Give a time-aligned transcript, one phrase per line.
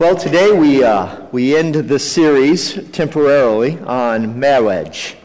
[0.00, 5.16] Well, today we, uh, we end the series temporarily on marriage.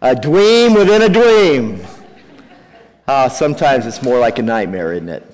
[0.00, 1.84] A dream within a dream.
[3.08, 5.26] Uh, sometimes it's more like a nightmare, isn't it?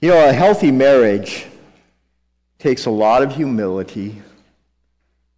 [0.00, 1.46] You know, a healthy marriage
[2.60, 4.22] takes a lot of humility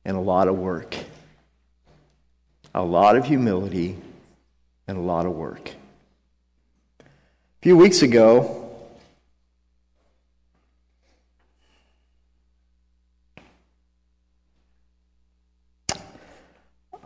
[0.05, 0.95] and a lot of work.
[2.75, 3.97] A lot of humility
[4.87, 5.71] and a lot of work.
[7.01, 7.05] A
[7.63, 8.62] few weeks ago,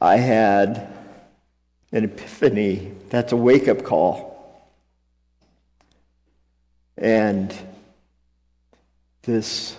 [0.01, 0.93] I had
[1.93, 2.93] an epiphany.
[3.09, 4.35] That's a wake up call.
[6.99, 7.55] And
[9.23, 9.77] this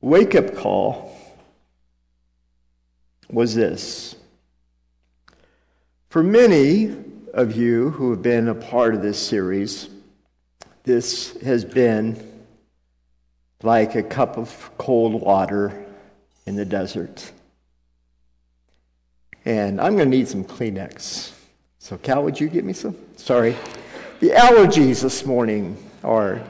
[0.00, 1.16] wake up call
[3.30, 4.14] was this.
[6.10, 6.94] For many
[7.32, 9.88] of you who have been a part of this series,
[10.84, 12.44] this has been
[13.62, 15.86] like a cup of cold water
[16.44, 17.32] in the desert.
[19.44, 21.32] And I'm going to need some Kleenex.
[21.78, 22.96] So, Cal, would you get me some?
[23.16, 23.56] Sorry.
[24.20, 26.40] The allergies this morning are,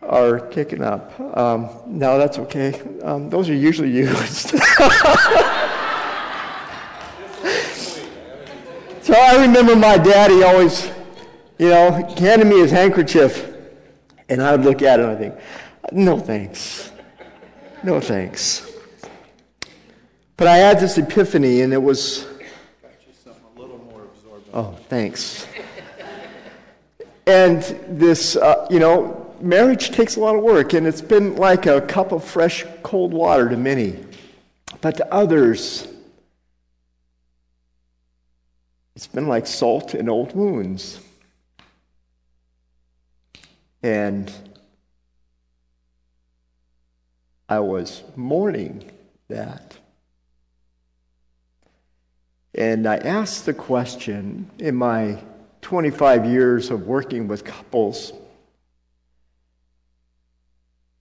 [0.00, 1.20] are kicking up.
[1.36, 2.80] Um, no, that's okay.
[3.02, 4.48] Um, those are usually used.
[4.48, 4.58] so
[9.14, 10.90] I remember my daddy always,
[11.58, 13.52] you know, handed me his handkerchief.
[14.30, 15.34] And I would look at it and I think,
[15.92, 16.90] no thanks.
[17.84, 18.65] No thanks.
[20.36, 22.26] But I had this epiphany, and it was.
[24.52, 25.46] Oh, thanks.
[27.26, 31.66] and this, uh, you know, marriage takes a lot of work, and it's been like
[31.66, 33.98] a cup of fresh, cold water to many.
[34.80, 35.88] But to others,
[38.94, 41.00] it's been like salt in old wounds.
[43.82, 44.32] And
[47.48, 48.90] I was mourning
[49.28, 49.76] that.
[52.56, 55.22] And I asked the question in my
[55.60, 58.12] 25 years of working with couples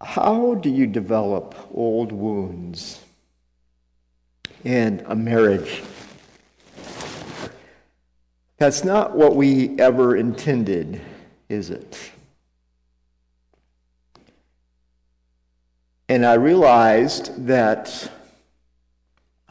[0.02, 3.00] how do you develop old wounds
[4.64, 5.82] in a marriage?
[8.58, 11.02] That's not what we ever intended,
[11.50, 12.12] is it?
[16.08, 18.12] And I realized that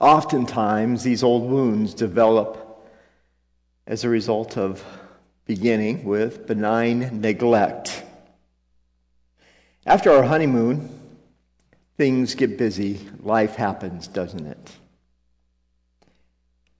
[0.00, 2.88] Oftentimes, these old wounds develop
[3.86, 4.84] as a result of
[5.46, 8.02] beginning with benign neglect.
[9.86, 10.88] After our honeymoon,
[11.96, 13.00] things get busy.
[13.20, 14.72] Life happens, doesn't it?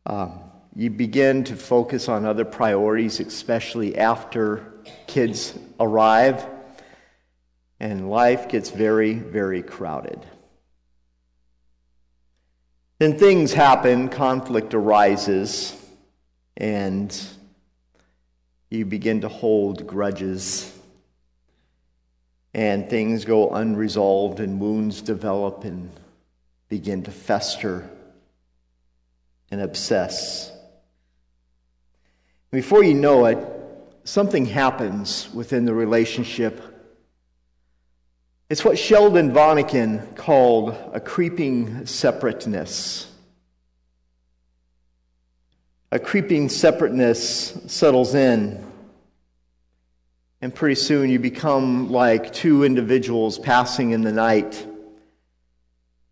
[0.06, 0.40] Um,
[0.74, 4.72] you begin to focus on other priorities, especially after
[5.06, 6.44] kids arrive,
[7.78, 10.24] and life gets very, very crowded.
[12.98, 15.76] Then things happen, conflict arises,
[16.56, 17.16] and
[18.70, 20.70] you begin to hold grudges.
[22.52, 25.90] And things go unresolved, and wounds develop and
[26.68, 27.90] begin to fester
[29.50, 30.52] and obsess.
[32.52, 33.38] Before you know it,
[34.04, 36.73] something happens within the relationship
[38.50, 43.10] it's what Sheldon Vanauken called a creeping separateness.
[45.90, 48.62] A creeping separateness settles in,
[50.40, 54.66] and pretty soon you become like two individuals passing in the night.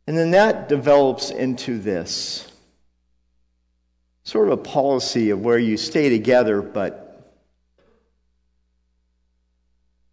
[0.06, 2.50] And then that develops into this
[4.24, 7.01] sort of a policy of where you stay together, but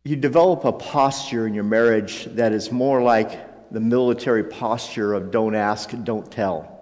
[0.04, 5.32] you develop a posture in your marriage that is more like the military posture of
[5.32, 6.76] don't ask, don't tell.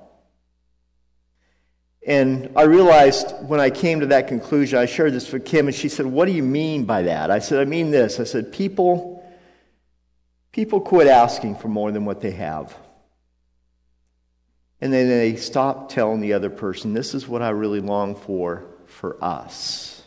[2.06, 5.75] And I realized when I came to that conclusion, I shared this with Kim, and
[5.75, 7.29] she said, What do you mean by that?
[7.29, 8.19] I said, I mean this.
[8.22, 9.30] I said, People,
[10.53, 12.74] people quit asking for more than what they have.
[14.80, 18.63] And then they stop telling the other person, This is what I really long for
[18.86, 20.01] for us.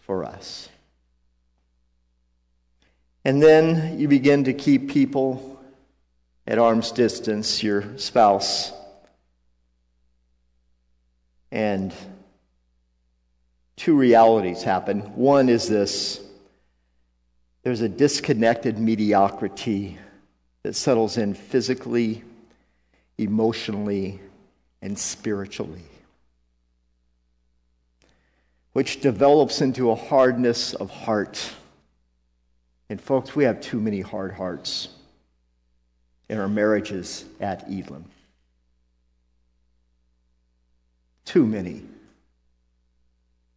[0.00, 0.68] For us.
[3.24, 5.60] And then you begin to keep people
[6.46, 8.72] at arm's distance, your spouse.
[11.50, 11.92] And
[13.76, 15.00] two realities happen.
[15.14, 16.20] One is this
[17.62, 19.98] there's a disconnected mediocrity
[20.64, 22.24] that settles in physically,
[23.18, 24.20] emotionally,
[24.80, 25.82] and spiritually.
[28.72, 31.52] which develops into a hardness of heart.
[32.88, 34.88] And, folks, we have too many hard hearts
[36.28, 38.04] in our marriages at Elam.
[41.24, 41.82] Too many.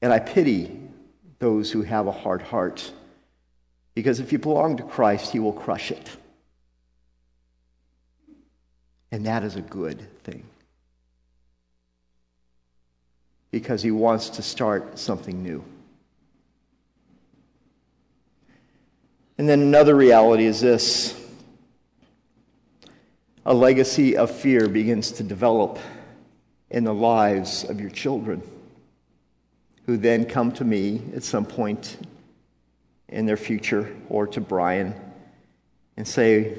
[0.02, 0.80] And I pity
[1.40, 2.92] those who have a hard heart
[3.96, 6.10] because if you belong to Christ, He will crush it.
[9.12, 10.44] And that is a good thing.
[13.52, 15.64] Because He wants to start something new.
[19.38, 21.20] And then another reality is this
[23.46, 25.78] a legacy of fear begins to develop
[26.72, 28.42] in the lives of your children,
[29.86, 31.98] who then come to me at some point
[33.08, 34.96] in their future or to Brian
[35.96, 36.58] and say,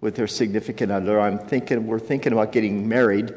[0.00, 3.32] with their significant other, I'm thinking, we're thinking about getting married.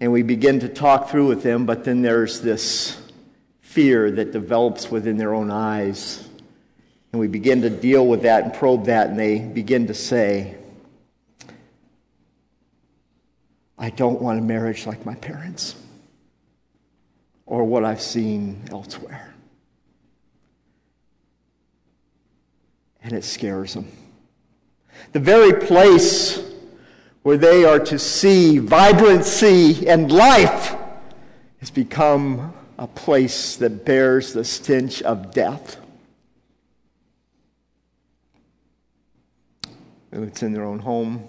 [0.00, 3.00] And we begin to talk through with them, but then there's this
[3.60, 6.26] fear that develops within their own eyes.
[7.12, 10.56] And we begin to deal with that and probe that, and they begin to say,
[13.78, 15.74] I don't want a marriage like my parents
[17.44, 19.34] or what I've seen elsewhere.
[23.02, 23.88] And it scares them.
[25.12, 26.40] The very place
[27.22, 30.76] where they are to see vibrancy and life
[31.58, 35.81] has become a place that bears the stench of death.
[40.12, 41.26] It's in their own home,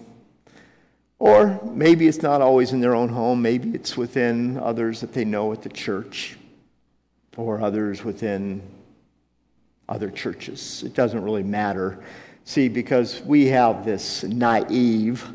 [1.17, 3.41] or maybe it's not always in their own home.
[3.41, 6.37] Maybe it's within others that they know at the church
[7.37, 8.61] or others within
[9.87, 10.83] other churches.
[10.83, 12.03] It doesn't really matter.
[12.43, 15.25] See, because we have this naive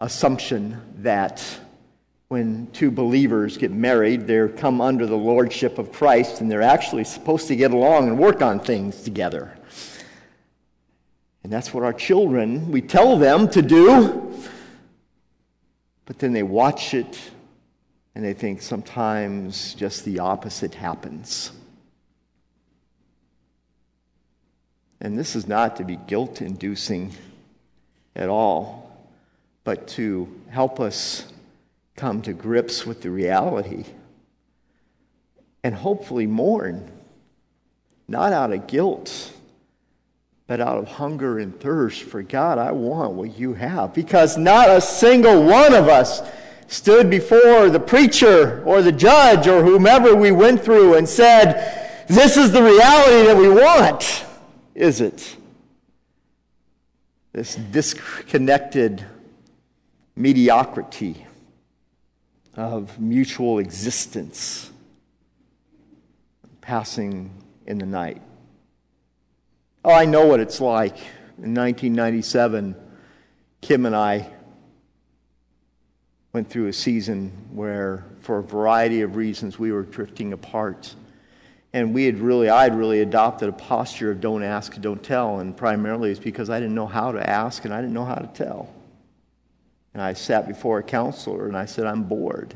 [0.00, 1.44] assumption that
[2.28, 7.04] when two believers get married, they come under the lordship of Christ and they're actually
[7.04, 9.57] supposed to get along and work on things together.
[11.42, 14.34] And that's what our children, we tell them to do.
[16.04, 17.18] But then they watch it
[18.14, 21.52] and they think sometimes just the opposite happens.
[25.00, 27.12] And this is not to be guilt inducing
[28.16, 28.90] at all,
[29.62, 31.30] but to help us
[31.94, 33.84] come to grips with the reality
[35.62, 36.90] and hopefully mourn,
[38.08, 39.32] not out of guilt
[40.48, 43.92] but out of hunger and thirst for God, I want what you have.
[43.92, 46.22] Because not a single one of us
[46.68, 52.38] stood before the preacher or the judge or whomever we went through and said, This
[52.38, 54.24] is the reality that we want,
[54.74, 55.36] is it?
[57.34, 59.04] This disconnected
[60.16, 61.26] mediocrity
[62.54, 64.70] of mutual existence
[66.62, 67.30] passing
[67.66, 68.22] in the night.
[69.84, 70.96] Oh, I know what it's like.
[71.38, 72.74] In 1997,
[73.60, 74.28] Kim and I
[76.32, 80.94] went through a season where, for a variety of reasons, we were drifting apart.
[81.72, 85.38] And we had really, I had really adopted a posture of don't ask, don't tell.
[85.38, 88.16] And primarily it's because I didn't know how to ask and I didn't know how
[88.16, 88.74] to tell.
[89.94, 92.54] And I sat before a counselor and I said, I'm bored.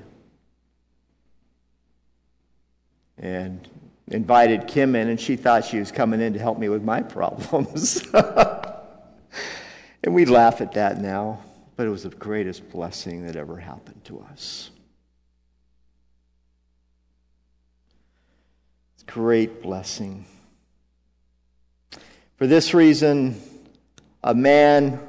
[3.16, 3.68] And
[4.14, 7.02] invited Kim in, and she thought she was coming in to help me with my
[7.02, 8.06] problems.
[10.04, 11.40] and we laugh at that now,
[11.76, 14.70] but it was the greatest blessing that ever happened to us.
[19.12, 20.24] Great blessing.
[22.36, 23.42] For this reason,
[24.24, 25.06] a man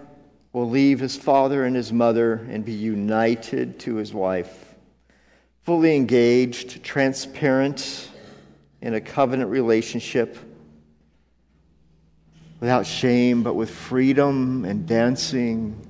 [0.51, 4.75] will leave his father and his mother and be united to his wife,
[5.62, 8.10] fully engaged, transparent,
[8.83, 10.37] in a covenant relationship
[12.59, 15.87] without shame, but with freedom and dancing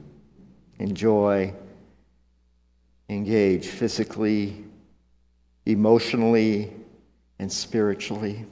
[0.77, 1.51] and joy.
[3.09, 4.63] Engage physically,
[5.65, 6.71] emotionally,
[7.39, 8.45] and spiritually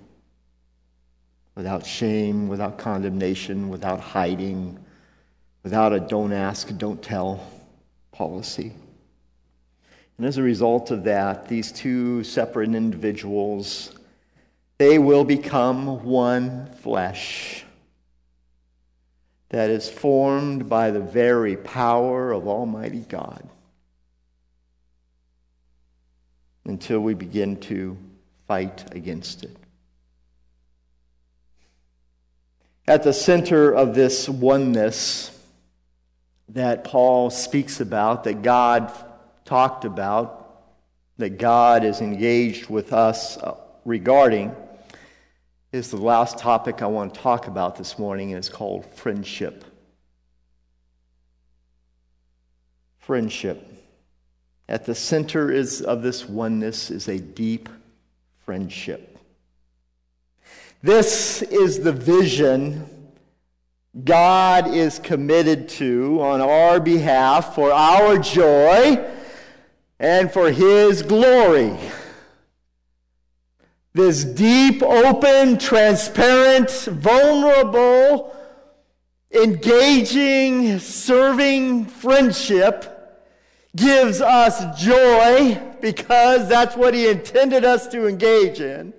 [1.53, 4.79] without shame, without condemnation, without hiding,
[5.61, 7.47] without a don't ask, don't tell
[8.11, 8.73] policy.
[10.17, 13.99] And as a result of that, these two separate individuals
[14.81, 17.63] they will become one flesh
[19.49, 23.47] that is formed by the very power of Almighty God
[26.65, 27.95] until we begin to
[28.47, 29.55] fight against it.
[32.87, 35.29] At the center of this oneness
[36.49, 38.91] that Paul speaks about, that God
[39.45, 40.63] talked about,
[41.19, 43.37] that God is engaged with us
[43.85, 44.55] regarding
[45.71, 49.63] is the last topic I want to talk about this morning, and it's called friendship.
[52.99, 53.67] Friendship.
[54.67, 57.69] At the center is, of this oneness is a deep
[58.45, 59.17] friendship.
[60.83, 62.87] This is the vision
[64.03, 69.05] God is committed to on our behalf for our joy
[69.99, 71.77] and for His glory.
[73.93, 78.33] This deep, open, transparent, vulnerable,
[79.31, 82.87] engaging, serving friendship
[83.75, 88.93] gives us joy because that's what He intended us to engage in,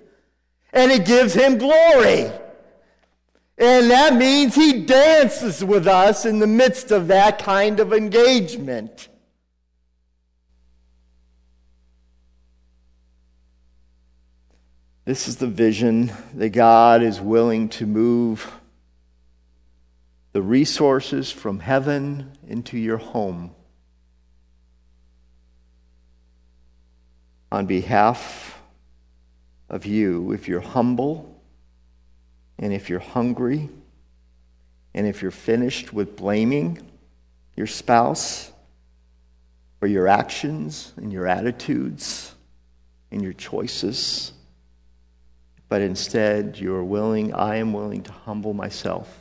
[0.71, 2.31] and it gives Him glory.
[3.57, 9.09] And that means He dances with us in the midst of that kind of engagement.
[15.05, 18.49] This is the vision that God is willing to move
[20.31, 23.51] the resources from heaven into your home
[27.51, 28.61] on behalf
[29.69, 31.41] of you if you're humble
[32.57, 33.69] and if you're hungry
[34.93, 36.79] and if you're finished with blaming
[37.55, 38.51] your spouse
[39.79, 42.33] for your actions and your attitudes
[43.11, 44.32] and your choices
[45.73, 49.11] but instead you're willing, I am willing to humble myself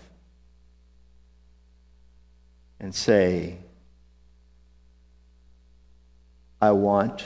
[2.78, 3.56] and say,
[6.60, 7.24] I want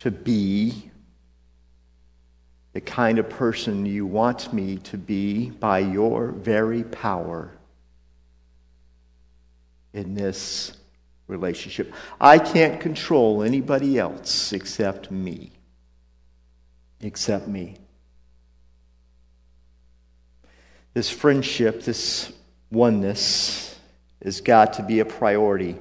[0.00, 0.90] to be
[2.72, 7.52] the kind of person you want me to be by your very power
[9.92, 10.72] in this
[11.28, 11.94] relationship.
[12.20, 15.52] I can't control anybody else except me.
[17.00, 17.76] Except me.
[20.98, 22.32] This friendship, this
[22.72, 23.78] oneness,
[24.24, 25.76] has got to be a priority.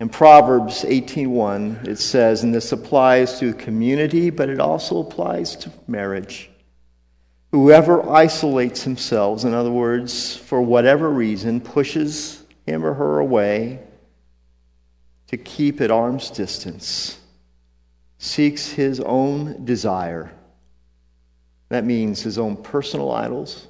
[0.00, 5.70] In Proverbs 18:1 it says and this applies to community but it also applies to
[5.86, 6.48] marriage.
[7.52, 13.80] Whoever isolates himself, in other words, for whatever reason pushes him or her away
[15.26, 17.18] to keep at arm's distance
[18.16, 20.32] seeks his own desire
[21.74, 23.66] that means his own personal idols,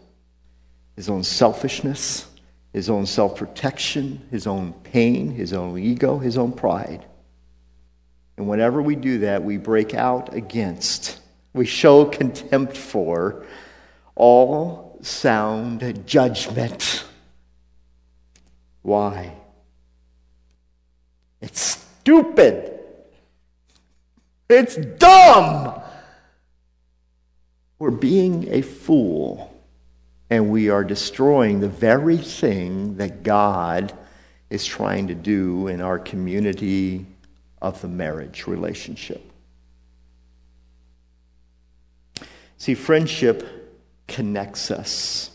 [0.97, 2.27] his own selfishness,
[2.73, 7.05] his own self protection, his own pain, his own ego, his own pride.
[8.37, 11.21] And whenever we do that, we break out against,
[11.53, 13.47] we show contempt for
[14.17, 17.05] all sound judgment.
[18.83, 19.35] Why?
[21.41, 22.81] It's stupid.
[24.49, 25.81] It's dumb.
[27.78, 29.52] We're being a fool,
[30.31, 33.93] and we are destroying the very thing that God
[34.50, 37.07] is trying to do in our community
[37.61, 39.33] of the marriage relationship.
[42.57, 43.76] See, friendship
[44.07, 45.31] connects us.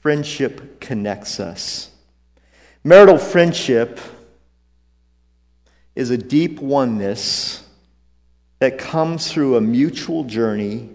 [0.00, 1.90] Friendship connects us.
[2.84, 3.98] Marital friendship
[5.96, 7.67] is a deep oneness
[8.58, 10.90] that comes through a mutual journey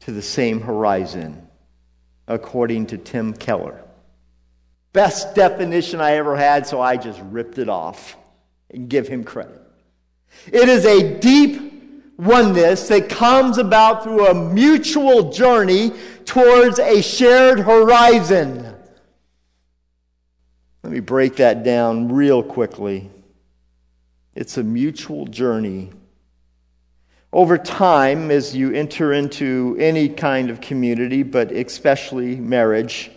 [0.00, 1.46] to the same horizon,
[2.28, 3.82] according to Tim Keller.
[4.92, 8.16] Best definition I ever had, so I just ripped it off
[8.70, 9.60] and give him credit.
[10.52, 11.66] It is a deep
[12.16, 15.92] oneness that comes about through a mutual journey
[16.24, 18.74] towards a shared horizon.
[20.82, 23.10] Let me break that down real quickly.
[24.34, 25.90] It's a mutual journey
[27.36, 33.10] over time, as you enter into any kind of community, but especially marriage,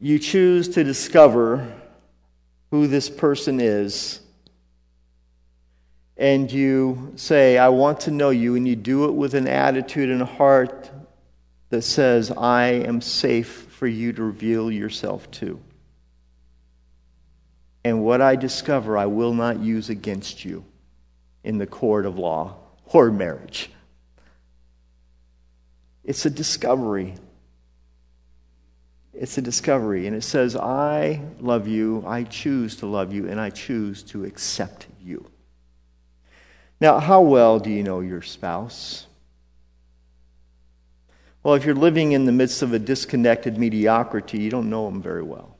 [0.00, 1.72] you choose to discover
[2.72, 4.18] who this person is.
[6.16, 8.56] And you say, I want to know you.
[8.56, 10.90] And you do it with an attitude and a heart
[11.68, 15.60] that says, I am safe for you to reveal yourself to.
[17.84, 20.64] And what I discover, I will not use against you
[21.46, 23.70] in the court of law or marriage.
[26.02, 27.14] It's a discovery.
[29.14, 30.08] It's a discovery.
[30.08, 34.24] And it says, I love you, I choose to love you, and I choose to
[34.24, 35.24] accept you.
[36.80, 39.06] Now, how well do you know your spouse?
[41.44, 45.00] Well, if you're living in the midst of a disconnected mediocrity, you don't know them
[45.00, 45.55] very well.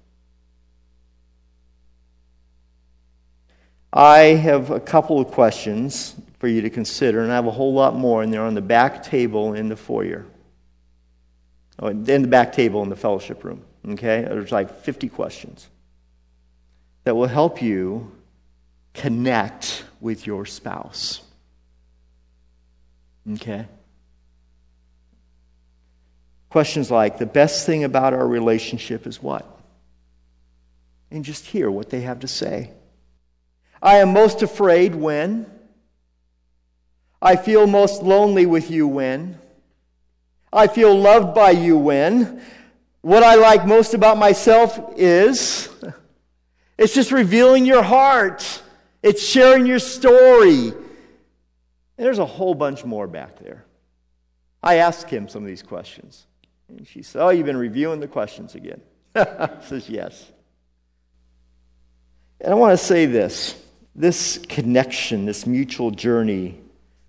[3.97, 7.73] I have a couple of questions for you to consider, and I have a whole
[7.73, 10.27] lot more, and they're on the back table in the foyer.
[11.79, 13.65] Oh, in the back table in the fellowship room.
[13.89, 14.21] Okay?
[14.21, 15.67] There's like 50 questions
[17.05, 18.13] that will help you
[18.93, 21.23] connect with your spouse.
[23.33, 23.67] Okay?
[26.51, 29.47] Questions like the best thing about our relationship is what?
[31.11, 32.73] And just hear what they have to say.
[33.83, 35.47] I am most afraid when.
[37.21, 39.39] I feel most lonely with you when.
[40.53, 42.43] I feel loved by you when.
[43.01, 45.69] What I like most about myself is
[46.79, 48.63] it's just revealing your heart.
[49.03, 50.69] It's sharing your story.
[50.69, 53.65] And there's a whole bunch more back there.
[54.63, 56.27] I asked him some of these questions.
[56.69, 58.81] And she said, Oh, you've been reviewing the questions again.
[59.63, 60.33] says, Yes.
[62.41, 63.55] And I want to say this
[63.97, 66.61] this connection, this mutual journey,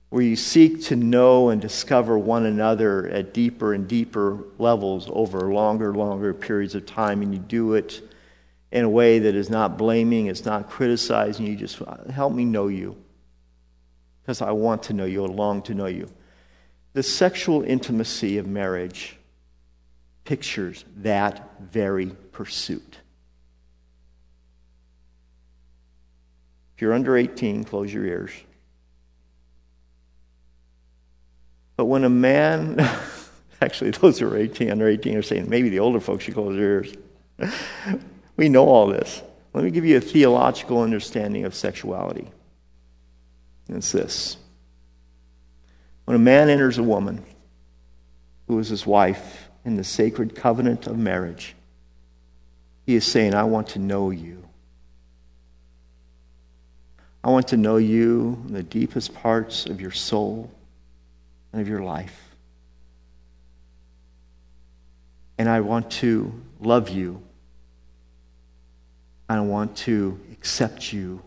[0.09, 5.51] where you seek to know and discover one another at deeper and deeper levels over
[5.53, 8.01] longer, longer periods of time, and you do it
[8.71, 11.45] in a way that is not blaming, it's not criticizing.
[11.45, 12.95] You just help me know you
[14.21, 16.09] because I want to know you, I long to know you.
[16.93, 19.17] The sexual intimacy of marriage
[20.23, 22.97] pictures that very pursuit.
[26.77, 28.31] If you're under 18, close your ears.
[31.75, 32.79] But when a man,
[33.61, 36.55] actually, those who are 18, under 18 are saying maybe the older folks should close
[36.55, 36.93] their ears.
[38.37, 39.23] we know all this.
[39.55, 42.29] Let me give you a theological understanding of sexuality.
[43.69, 44.37] It's this
[46.05, 47.25] when a man enters a woman
[48.47, 51.53] who is his wife, in the sacred covenant of marriage,
[52.85, 54.46] he is saying, I want to know you.
[57.23, 60.51] I want to know you in the deepest parts of your soul
[61.51, 62.35] and of your life.
[65.37, 67.21] And I want to love you.
[69.29, 71.21] I want to accept you.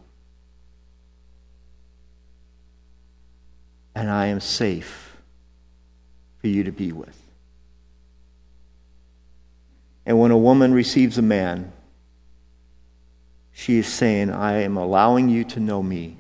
[3.95, 5.17] And I am safe
[6.41, 7.17] for you to be with.
[10.07, 11.73] And when a woman receives a man,
[13.61, 16.17] she is saying, I am allowing you to know me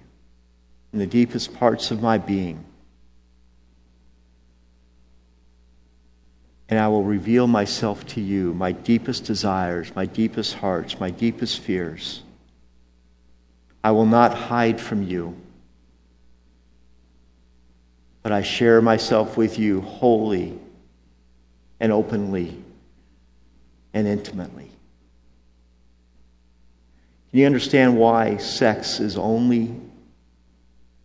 [0.93, 2.63] in the deepest parts of my being.
[6.69, 11.61] And I will reveal myself to you, my deepest desires, my deepest hearts, my deepest
[11.61, 12.23] fears.
[13.83, 15.35] I will not hide from you,
[18.23, 20.59] but I share myself with you wholly
[21.81, 22.63] and openly
[23.95, 24.71] and intimately.
[27.33, 29.75] You understand why sex is only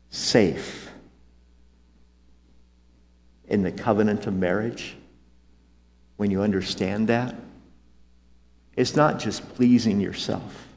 [0.10, 0.90] safe
[3.48, 4.96] in the covenant of marriage?
[6.18, 7.36] When you understand that,
[8.76, 10.68] it's not just pleasing yourself.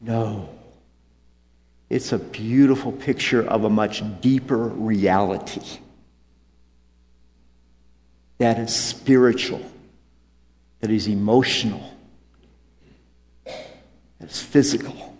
[0.00, 0.48] No.
[1.88, 5.78] It's a beautiful picture of a much deeper reality
[8.38, 9.62] that is spiritual
[10.82, 11.80] that is emotional,
[14.30, 15.16] is physical.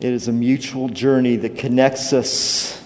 [0.00, 2.82] It is a mutual journey that connects us.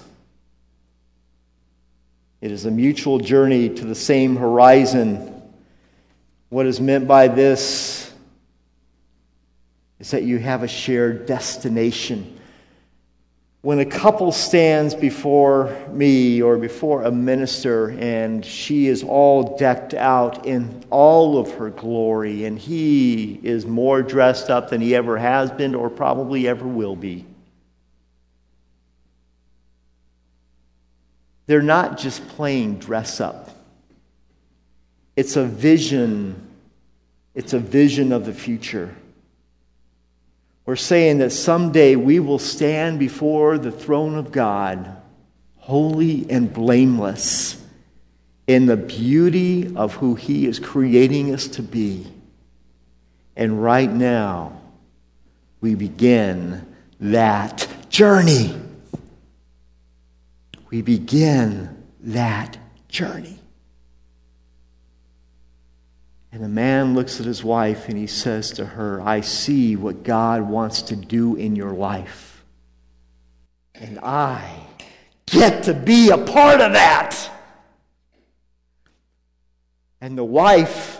[2.43, 5.43] It is a mutual journey to the same horizon.
[6.51, 8.13] What is meant by this
[9.99, 12.36] is that you have a shared destination
[13.67, 19.93] when a couple stands before me or before a minister and she is all decked
[19.93, 25.19] out in all of her glory and he is more dressed up than he ever
[25.19, 27.27] has been or probably ever will be,
[31.49, 33.51] they're not just playing dress up.
[35.17, 36.41] It's a vision.
[37.35, 38.95] It's a vision of the future.
[40.67, 45.01] We're saying that someday we will stand before the throne of God,
[45.59, 47.63] holy and blameless,
[48.49, 52.07] in the beauty of who He is creating us to be.
[53.37, 54.61] And right now,
[55.61, 56.67] we begin
[56.99, 58.61] that journey.
[60.71, 63.39] We begin that journey.
[66.37, 70.03] And the man looks at his wife and he says to her, I see what
[70.03, 72.45] God wants to do in your life.
[73.75, 74.61] And I
[75.25, 77.31] get to be a part of that.
[80.03, 80.96] And the wife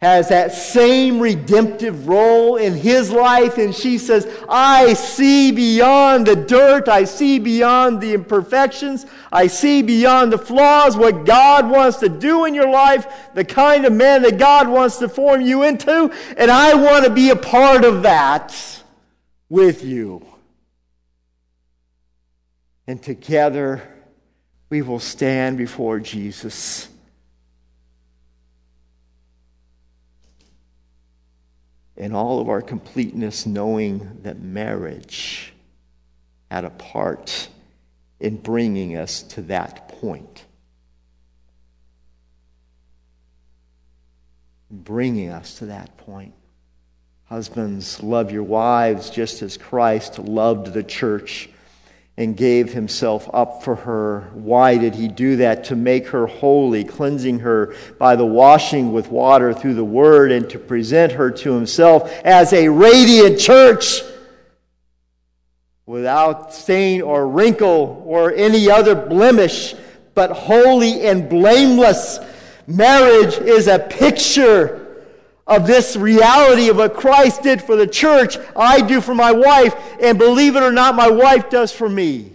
[0.00, 3.58] has that same redemptive role in his life.
[3.58, 6.88] And she says, I see beyond the dirt.
[6.88, 9.04] I see beyond the imperfections.
[9.30, 13.84] I see beyond the flaws what God wants to do in your life, the kind
[13.84, 16.10] of man that God wants to form you into.
[16.38, 18.56] And I want to be a part of that
[19.50, 20.26] with you.
[22.86, 23.82] And together
[24.70, 26.88] we will stand before Jesus
[32.00, 35.52] in all of our completeness, knowing that marriage
[36.50, 37.48] had a part
[38.18, 40.46] in bringing us to that point.
[44.70, 46.32] Bringing us to that point.
[47.26, 51.50] Husbands, love your wives just as Christ loved the church
[52.20, 54.28] and gave himself up for her.
[54.34, 55.64] Why did he do that?
[55.64, 60.48] To make her holy, cleansing her by the washing with water through the word, and
[60.50, 64.02] to present her to himself as a radiant church
[65.86, 69.74] without stain or wrinkle or any other blemish,
[70.14, 72.18] but holy and blameless.
[72.66, 74.79] Marriage is a picture
[75.50, 79.74] of this reality of what Christ did for the church, I do for my wife,
[80.00, 82.32] and believe it or not, my wife does for me.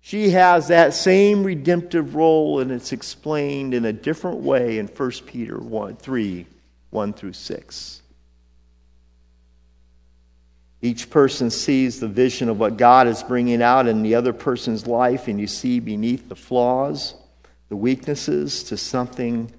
[0.00, 5.10] She has that same redemptive role, and it's explained in a different way in 1
[5.26, 6.46] Peter 1, 3
[6.90, 8.02] 1 through 6.
[10.80, 14.86] Each person sees the vision of what God is bringing out in the other person's
[14.86, 17.14] life, and you see beneath the flaws,
[17.68, 19.50] the weaknesses, to something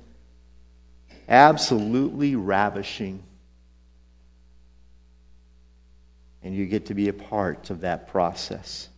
[1.28, 3.24] absolutely ravishing.
[6.44, 8.90] And you get to be a part of that process.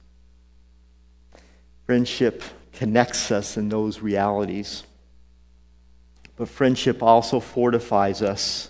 [1.86, 4.84] Friendship connects us in those realities.
[6.36, 8.70] But friendship also fortifies us.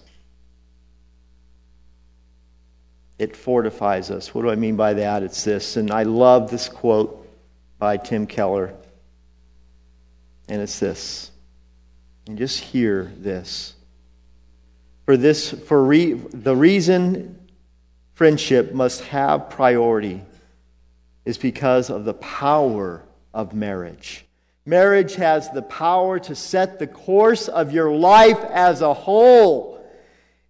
[3.17, 4.33] It fortifies us.
[4.33, 5.23] What do I mean by that?
[5.23, 5.75] It's this.
[5.75, 7.27] And I love this quote
[7.79, 8.73] by Tim Keller.
[10.47, 11.31] And it's this
[12.27, 13.73] and just hear this.
[15.05, 17.39] For this, for re, the reason
[18.13, 20.21] friendship must have priority
[21.23, 24.25] is because of the power of marriage.
[24.65, 29.75] Marriage has the power to set the course of your life as a whole.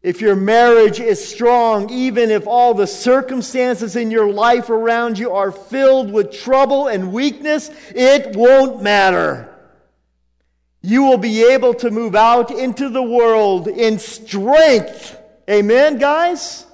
[0.01, 5.31] If your marriage is strong, even if all the circumstances in your life around you
[5.33, 9.53] are filled with trouble and weakness, it won't matter
[10.87, 15.19] you will be able to move out into the world in strength.
[15.49, 16.65] Amen, guys?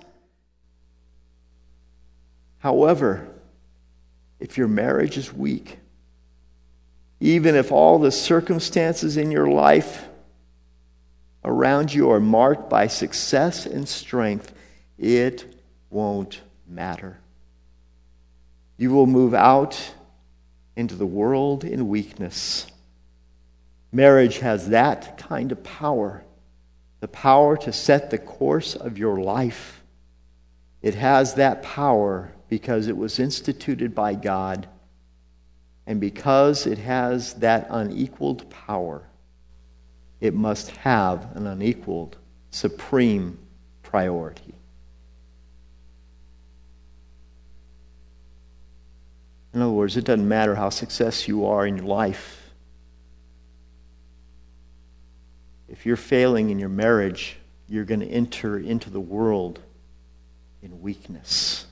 [2.60, 3.28] However,
[4.40, 5.80] if your marriage is weak,
[7.22, 10.08] even if all the circumstances in your life
[11.44, 14.54] around you are marked by success and strength,
[15.00, 17.18] it won't matter.
[18.78, 19.96] You will move out
[20.76, 22.68] into the world in weakness.
[23.94, 26.24] Marriage has that kind of power
[27.04, 29.84] the power to set the course of your life.
[30.82, 34.70] It has that power because it was instituted by God.
[35.86, 39.04] And because it has that unequaled power,
[40.22, 42.16] it must have an unequaled,
[42.52, 43.38] supreme
[43.82, 44.54] priority.
[49.54, 52.43] In other words, it doesn't matter how successful you are in your life
[55.74, 57.36] If you're failing in your marriage,
[57.68, 59.60] you're going to enter into the world
[60.62, 61.66] in weakness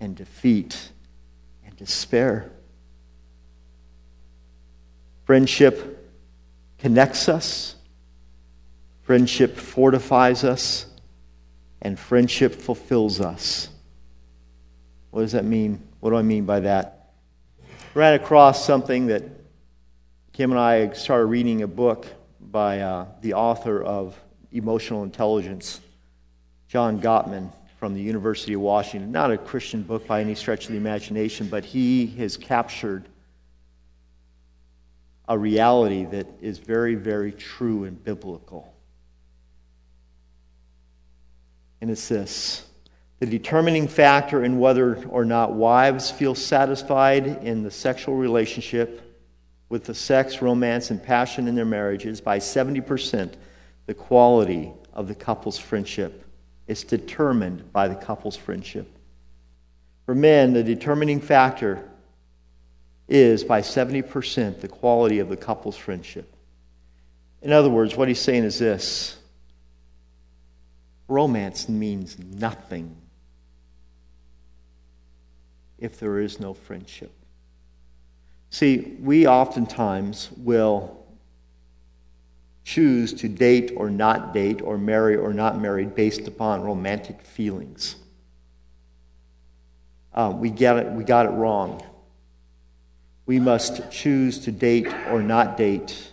[0.00, 0.92] and defeat
[1.66, 2.50] and despair.
[5.26, 6.10] Friendship
[6.78, 7.74] connects us,
[9.02, 10.86] friendship fortifies us,
[11.82, 13.68] and friendship fulfills us.
[15.10, 15.82] What does that mean?
[16.00, 17.10] What do I mean by that?
[17.92, 19.22] Ran across something that
[20.32, 22.06] Kim and I started reading a book
[22.52, 24.14] by uh, the author of
[24.52, 25.80] Emotional Intelligence,
[26.68, 29.10] John Gottman from the University of Washington.
[29.10, 33.08] Not a Christian book by any stretch of the imagination, but he has captured
[35.26, 38.72] a reality that is very, very true and biblical.
[41.80, 42.66] And it's this
[43.18, 49.11] the determining factor in whether or not wives feel satisfied in the sexual relationship
[49.72, 53.32] with the sex, romance, and passion in their marriages by 70%,
[53.86, 56.26] the quality of the couple's friendship
[56.66, 58.86] is determined by the couple's friendship.
[60.04, 61.88] For men, the determining factor
[63.08, 66.30] is by 70% the quality of the couple's friendship.
[67.40, 69.16] In other words, what he's saying is this
[71.08, 72.94] romance means nothing
[75.78, 77.10] if there is no friendship.
[78.52, 81.06] See, we oftentimes will
[82.64, 87.96] choose to date or not date or marry or not marry based upon romantic feelings.
[90.12, 91.82] Um, we, get it, we got it wrong.
[93.24, 96.12] We must choose to date or not date,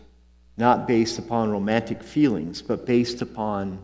[0.56, 3.84] not based upon romantic feelings, but based upon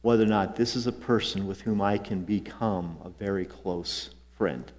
[0.00, 4.14] whether or not this is a person with whom I can become a very close
[4.38, 4.72] friend.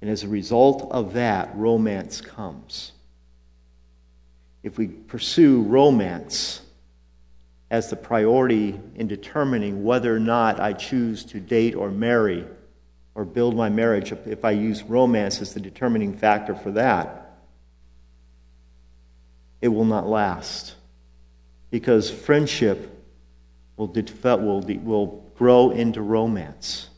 [0.00, 2.92] And as a result of that, romance comes.
[4.62, 6.60] If we pursue romance
[7.70, 12.46] as the priority in determining whether or not I choose to date or marry
[13.14, 17.36] or build my marriage, if I use romance as the determining factor for that,
[19.60, 20.74] it will not last.
[21.70, 23.04] Because friendship
[23.76, 26.88] will, will, will grow into romance.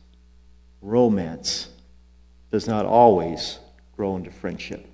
[0.83, 1.70] Romance
[2.51, 3.59] does not always
[3.97, 4.87] grow into friendship.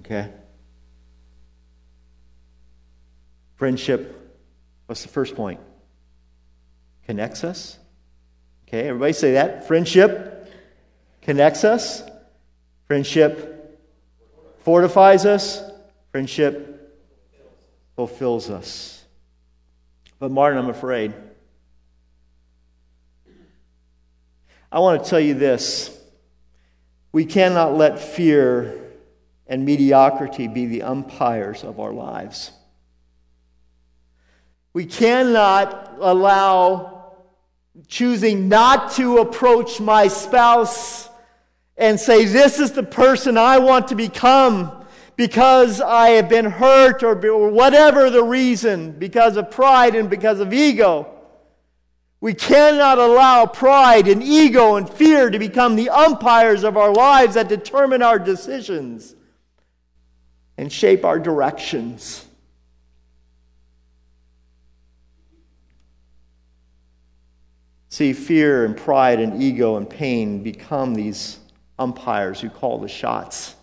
[0.00, 0.30] Okay?
[3.56, 4.14] Friendship,
[4.86, 5.60] what's the first point?
[7.06, 7.78] Connects us.
[8.66, 9.66] Okay, everybody say that.
[9.66, 10.52] Friendship
[11.22, 12.02] connects us.
[12.86, 13.80] Friendship
[14.60, 15.62] fortifies us.
[16.12, 16.98] Friendship
[17.96, 19.04] fulfills us.
[20.18, 21.14] But, Martin, I'm afraid
[24.70, 25.96] I want to tell you this.
[27.12, 28.78] We cannot let fear
[29.46, 32.52] and mediocrity be the umpires of our lives.
[34.74, 37.14] We cannot allow
[37.86, 41.08] choosing not to approach my spouse
[41.76, 44.84] and say, This is the person I want to become
[45.16, 47.14] because I have been hurt or,
[47.50, 51.17] whatever the reason, because of pride and because of ego.
[52.20, 57.34] We cannot allow pride and ego and fear to become the umpires of our lives
[57.34, 59.14] that determine our decisions
[60.56, 62.24] and shape our directions.
[67.90, 71.38] See, fear and pride and ego and pain become these
[71.78, 73.54] umpires who call the shots.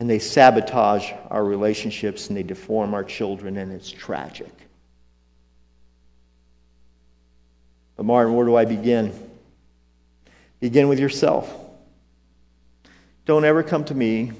[0.00, 4.67] And they sabotage our relationships and they deform our children, and it's tragic.
[7.98, 9.12] But, Martin, where do I begin?
[10.60, 11.52] Begin with yourself.
[13.26, 14.30] Don't ever come to me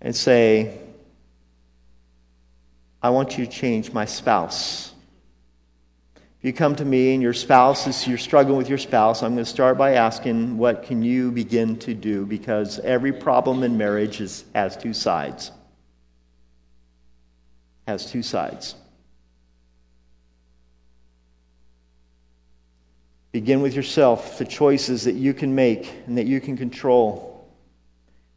[0.00, 0.76] and say,
[3.00, 4.92] I want you to change my spouse.
[6.16, 9.34] If you come to me and your spouse is, you're struggling with your spouse, I'm
[9.34, 12.26] going to start by asking, what can you begin to do?
[12.26, 15.52] Because every problem in marriage is, has two sides.
[17.86, 18.74] Has two sides.
[23.36, 27.46] Begin with yourself, the choices that you can make and that you can control.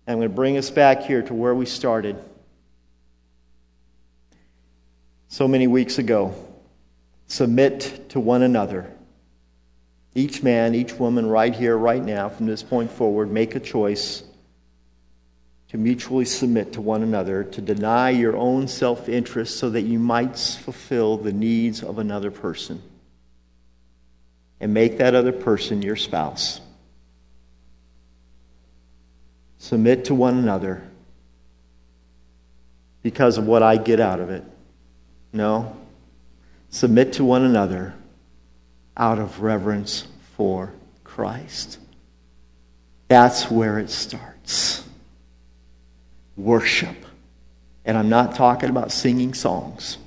[0.05, 2.17] And I'm going to bring us back here to where we started.
[5.29, 6.35] So many weeks ago,
[7.27, 8.93] submit to one another.
[10.15, 14.23] Each man, each woman, right here, right now, from this point forward, make a choice
[15.69, 19.97] to mutually submit to one another, to deny your own self interest so that you
[19.97, 22.83] might fulfill the needs of another person
[24.59, 26.59] and make that other person your spouse.
[29.57, 30.83] Submit to one another
[33.01, 34.43] because of what I get out of it.
[35.31, 35.75] No.
[36.69, 37.93] Submit to one another
[38.95, 41.79] out of reverence for Christ.
[43.07, 44.83] That's where it starts.
[46.37, 46.95] Worship.
[47.85, 49.97] And I'm not talking about singing songs.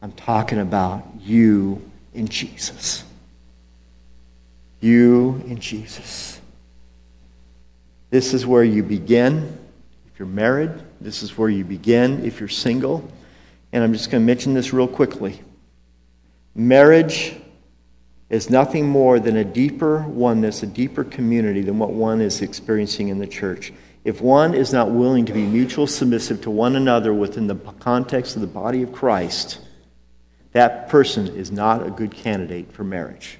[0.00, 1.82] I'm talking about you
[2.14, 3.04] in Jesus.
[4.80, 6.40] You in Jesus.
[8.10, 9.58] This is where you begin
[10.12, 10.72] if you're married.
[11.00, 13.08] This is where you begin if you're single.
[13.72, 15.40] And I'm just going to mention this real quickly.
[16.54, 17.34] Marriage
[18.28, 23.08] is nothing more than a deeper oneness, a deeper community than what one is experiencing
[23.08, 23.72] in the church.
[24.04, 28.34] If one is not willing to be mutual submissive to one another within the context
[28.34, 29.60] of the body of Christ,
[30.52, 33.38] that person is not a good candidate for marriage.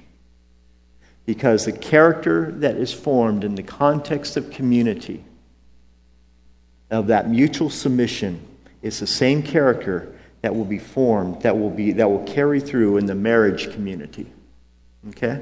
[1.25, 5.23] Because the character that is formed in the context of community,
[6.91, 8.45] of that mutual submission,
[8.81, 12.97] is the same character that will be formed, that will, be, that will carry through
[12.97, 14.27] in the marriage community.
[15.09, 15.41] Okay?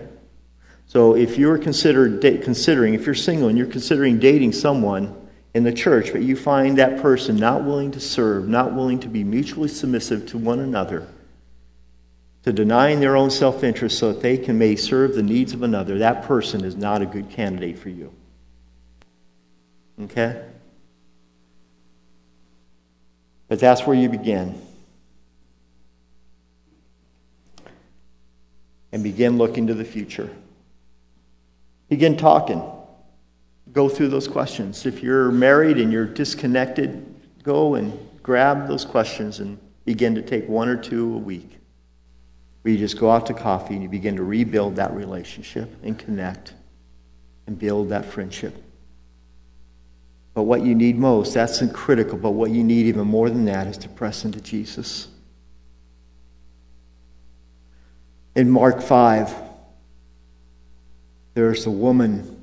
[0.85, 5.15] So if you're considered, considering, if you're single and you're considering dating someone
[5.53, 9.07] in the church, but you find that person not willing to serve, not willing to
[9.07, 11.07] be mutually submissive to one another,
[12.43, 15.63] to denying their own self interest so that they can may serve the needs of
[15.63, 18.11] another, that person is not a good candidate for you.
[20.03, 20.43] Okay?
[23.47, 24.59] But that's where you begin.
[28.91, 30.29] And begin looking to the future.
[31.89, 32.61] Begin talking.
[33.71, 34.85] Go through those questions.
[34.85, 37.05] If you're married and you're disconnected,
[37.43, 41.60] go and grab those questions and begin to take one or two a week
[42.61, 45.97] where you just go out to coffee and you begin to rebuild that relationship and
[45.97, 46.53] connect
[47.47, 48.55] and build that friendship.
[50.33, 53.67] But what you need most, that's critical, but what you need even more than that
[53.67, 55.07] is to press into Jesus.
[58.35, 59.33] In Mark 5,
[61.33, 62.41] there's a woman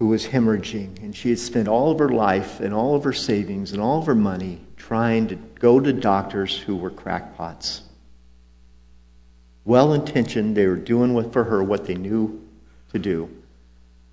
[0.00, 3.12] who was hemorrhaging, and she had spent all of her life and all of her
[3.12, 7.82] savings and all of her money trying to go to doctors who were crackpots
[9.66, 10.56] well intentioned.
[10.56, 12.42] They were doing for her what they knew
[12.92, 13.28] to do,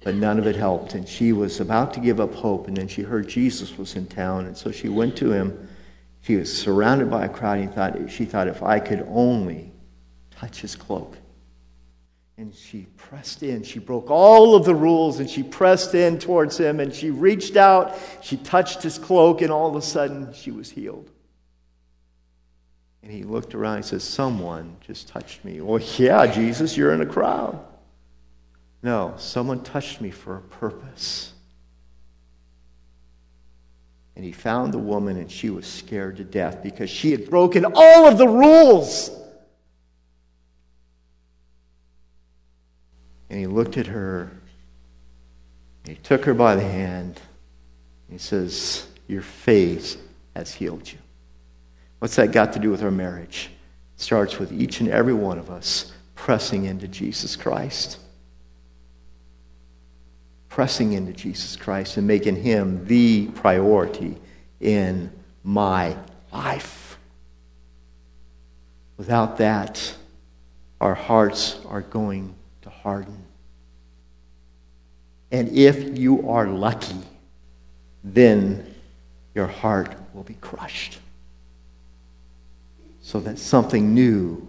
[0.03, 0.95] but none of it helped.
[0.95, 4.07] And she was about to give up hope, and then she heard Jesus was in
[4.07, 5.69] town, and so she went to him.
[6.21, 9.71] She was surrounded by a crowd, and thought, she thought, if I could only
[10.31, 11.15] touch his cloak.
[12.37, 13.61] And she pressed in.
[13.61, 17.55] She broke all of the rules and she pressed in towards him and she reached
[17.55, 17.95] out.
[18.21, 21.11] She touched his cloak, and all of a sudden she was healed.
[23.03, 25.59] And he looked around and says, Someone just touched me.
[25.59, 27.59] Well, yeah, Jesus, you're in a crowd.
[28.81, 31.33] No, someone touched me for a purpose.
[34.15, 37.65] And he found the woman, and she was scared to death because she had broken
[37.65, 39.09] all of the rules.
[43.29, 44.31] And he looked at her,
[45.85, 47.19] he took her by the hand,
[48.09, 49.99] he says, Your faith
[50.35, 50.99] has healed you.
[52.03, 53.49] What's that got to do with our marriage?
[53.95, 57.97] It starts with each and every one of us pressing into Jesus Christ.
[60.49, 64.17] Pressing into Jesus Christ and making Him the priority
[64.59, 65.13] in
[65.45, 65.95] my
[66.33, 66.97] life.
[68.97, 69.95] Without that,
[70.81, 73.23] our hearts are going to harden.
[75.31, 76.99] And if you are lucky,
[78.03, 78.75] then
[79.33, 80.99] your heart will be crushed
[83.03, 84.47] so that something new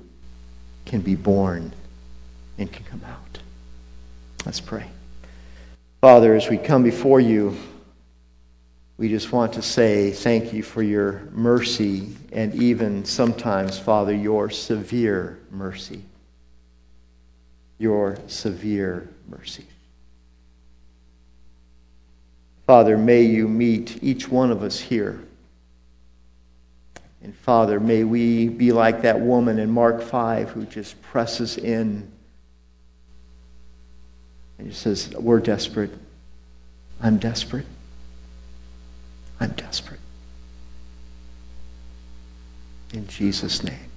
[0.86, 1.72] can be born
[2.56, 3.38] and can come out.
[4.46, 4.86] Let's pray.
[6.00, 7.56] Father, as we come before you,
[8.96, 14.50] we just want to say thank you for your mercy and even sometimes, Father, your
[14.50, 16.02] severe mercy.
[17.78, 19.66] Your severe mercy.
[22.68, 25.20] Father, may you meet each one of us here
[27.24, 32.12] and Father, may we be like that woman in Mark 5 who just presses in
[34.58, 35.90] and just says, We're desperate.
[37.02, 37.64] I'm desperate.
[39.40, 40.00] I'm desperate.
[42.92, 43.93] In Jesus' name.